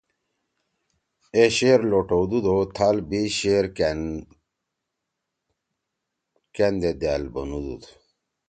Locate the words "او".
2.51-2.57